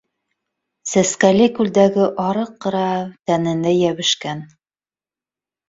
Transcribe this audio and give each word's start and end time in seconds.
Сәскәле 0.91 1.49
күлдәге 1.57 2.07
арыҡ 2.25 2.57
ҡыра 2.67 2.83
тәненә 3.29 3.77
йәбешкән 3.79 4.45